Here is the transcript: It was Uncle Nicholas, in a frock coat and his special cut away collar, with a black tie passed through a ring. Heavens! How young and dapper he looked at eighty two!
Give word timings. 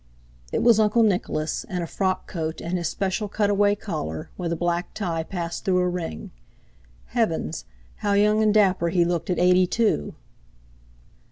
It 0.51 0.63
was 0.63 0.79
Uncle 0.79 1.03
Nicholas, 1.03 1.63
in 1.63 1.83
a 1.83 1.85
frock 1.85 2.25
coat 2.27 2.59
and 2.59 2.75
his 2.79 2.87
special 2.87 3.27
cut 3.29 3.51
away 3.51 3.75
collar, 3.75 4.31
with 4.35 4.51
a 4.51 4.55
black 4.55 4.95
tie 4.95 5.21
passed 5.21 5.63
through 5.63 5.77
a 5.77 5.87
ring. 5.87 6.31
Heavens! 7.13 7.65
How 7.97 8.13
young 8.13 8.41
and 8.41 8.51
dapper 8.51 8.89
he 8.89 9.05
looked 9.05 9.29
at 9.29 9.37
eighty 9.37 9.67
two! 9.67 10.15